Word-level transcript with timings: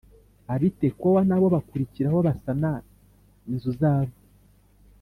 Ab’i 0.53 0.69
Tekowa 0.79 1.21
na 1.27 1.37
bo 1.41 1.47
bakurikiraho 1.55 2.17
basana 2.27 2.71
inzu 3.49 3.69
zabo 3.79 4.15